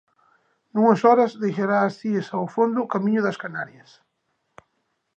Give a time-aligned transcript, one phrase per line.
[0.73, 3.91] Nunhas horas deixará as Cíes ao fondo camiño das Canarias.